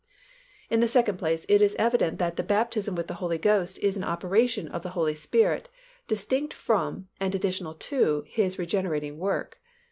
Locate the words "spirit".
3.37-3.77, 5.13-5.69